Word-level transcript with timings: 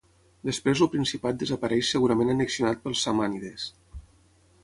Després 0.47 0.79
el 0.85 0.89
principat 0.93 1.37
desapareix 1.43 1.91
segurament 1.97 2.33
annexionat 2.35 2.83
pels 2.87 3.05
samànides. 3.09 3.67